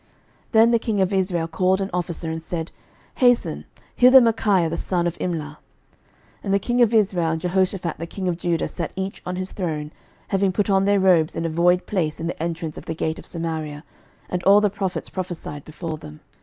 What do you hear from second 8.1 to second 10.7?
of Judah sat each on his throne, having